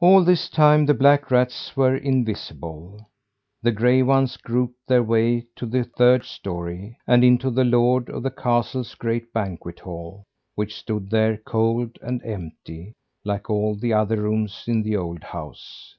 [0.00, 3.10] All this time the black rats were invisible.
[3.60, 8.22] The gray ones groped their way to the third story, and into the lord of
[8.22, 12.94] the castle's great banquet hall which stood there cold and empty,
[13.26, 15.98] like all the other rooms in the old house.